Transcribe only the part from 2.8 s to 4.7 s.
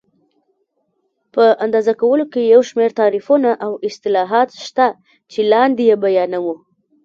تعریفونه او اصلاحات